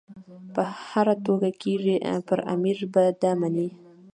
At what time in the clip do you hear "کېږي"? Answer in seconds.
1.61-1.95